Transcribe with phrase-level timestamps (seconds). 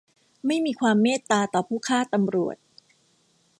[0.45, 2.57] ไม่มีความเมตตาต่อผู้ฆ่าตำรวจ!